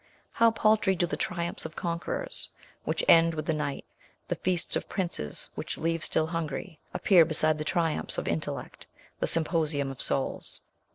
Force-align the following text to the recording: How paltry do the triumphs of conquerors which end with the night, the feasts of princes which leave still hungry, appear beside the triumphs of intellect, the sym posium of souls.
How 0.31 0.49
paltry 0.49 0.95
do 0.95 1.05
the 1.05 1.15
triumphs 1.15 1.63
of 1.63 1.75
conquerors 1.75 2.49
which 2.85 3.03
end 3.07 3.35
with 3.35 3.45
the 3.45 3.53
night, 3.53 3.85
the 4.29 4.33
feasts 4.35 4.75
of 4.75 4.89
princes 4.89 5.51
which 5.53 5.77
leave 5.77 6.03
still 6.03 6.25
hungry, 6.25 6.79
appear 6.91 7.23
beside 7.23 7.59
the 7.59 7.63
triumphs 7.63 8.17
of 8.17 8.27
intellect, 8.27 8.87
the 9.19 9.27
sym 9.27 9.43
posium 9.43 9.91
of 9.91 10.01
souls. 10.01 10.61